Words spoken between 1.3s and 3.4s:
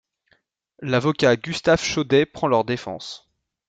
Gustave Chaudey prend leur défense.